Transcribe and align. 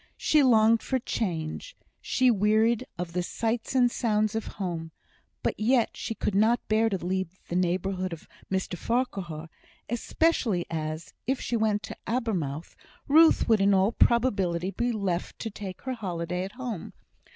She 0.17 0.41
longed 0.41 0.81
for 0.81 0.97
change. 0.97 1.77
She 2.01 2.31
wearied 2.31 2.87
of 2.97 3.13
the 3.13 3.21
sights 3.21 3.75
and 3.75 3.91
sounds 3.91 4.33
of 4.33 4.47
home. 4.57 4.89
But 5.43 5.59
yet 5.59 5.95
she 5.95 6.15
could 6.15 6.33
not 6.33 6.67
bear 6.67 6.89
to 6.89 7.05
leave 7.05 7.39
the 7.49 7.55
neighbourhood 7.55 8.11
of 8.11 8.27
Mr 8.51 8.75
Farquhar; 8.79 9.47
especially 9.91 10.65
as, 10.71 11.13
if 11.27 11.39
she 11.39 11.55
went 11.55 11.83
to 11.83 11.97
Abermouth, 12.07 12.75
Ruth 13.07 13.47
would 13.47 13.61
in 13.61 13.75
all 13.75 13.91
probability 13.91 14.71
be 14.71 14.91
left 14.91 15.37
to 15.37 15.51
take 15.51 15.81
her 15.83 15.93
holiday 15.93 16.45
at 16.45 16.53
home. 16.53 16.93